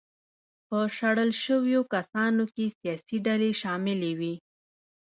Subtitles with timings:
[0.67, 4.33] په شړل شویو کسانو کې سیاسي ډلې شاملې وې.